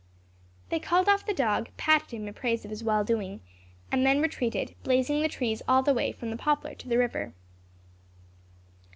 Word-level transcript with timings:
They 0.69 0.79
called 0.79 1.07
off 1.07 1.27
the 1.27 1.31
dog, 1.31 1.69
patted 1.77 2.09
him 2.09 2.27
in 2.27 2.33
praise 2.33 2.65
of 2.65 2.71
his 2.71 2.83
well 2.83 3.03
doing, 3.03 3.39
and 3.91 4.03
then 4.03 4.19
retreated, 4.19 4.73
blazing 4.81 5.21
the 5.21 5.29
trees 5.29 5.61
all 5.67 5.83
the 5.83 5.93
way 5.93 6.11
from 6.11 6.31
the 6.31 6.37
poplar 6.37 6.73
to 6.73 6.87
the 6.89 6.97
river. 6.97 7.35